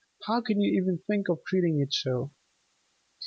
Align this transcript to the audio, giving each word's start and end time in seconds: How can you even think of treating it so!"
How 0.23 0.41
can 0.41 0.59
you 0.59 0.81
even 0.81 0.97
think 1.05 1.29
of 1.29 1.43
treating 1.45 1.79
it 1.79 1.93
so!" 1.93 2.31